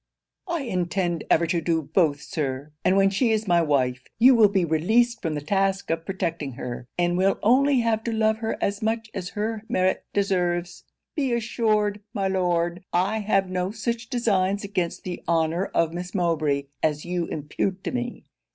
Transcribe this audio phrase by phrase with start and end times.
[0.47, 4.49] 'I intend ever to do both, Sir; and when she is my wife, you will
[4.49, 8.57] be released from the task of protecting her, and will only have to love her
[8.59, 10.85] as much as her merit deserves.
[11.15, 16.63] Be assured, my Lord, I have no such designs against the honour of Miss Mowbray
[16.81, 18.23] as you impute to me.